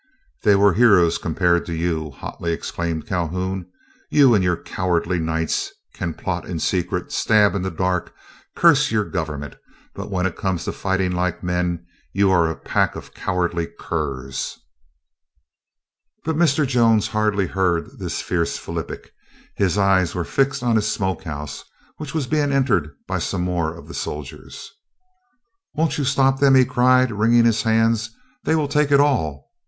[0.41, 3.67] "They were heroes, compared to you!" hotly exclaimed Calhoun.
[4.09, 8.11] "You and your cowardly Knights can plot in secret, stab in the dark,
[8.55, 9.57] curse your government,
[9.93, 14.57] but when it comes to fighting like men you are a pack of cowardly curs."
[16.25, 16.65] But Mr.
[16.65, 19.11] Jones hardly heard this fierce Phillipic;
[19.55, 21.63] his eyes were fixed on his smoke house,
[21.97, 24.67] which was being entered by some more of the soldiers.
[25.75, 28.09] "Won't you stop them," he cried, wringing his hands;
[28.43, 29.51] "they will take it all!